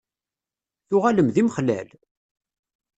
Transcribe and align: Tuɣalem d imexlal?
Tuɣalem 0.87 1.27
d 1.29 1.37
imexlal? 1.41 1.89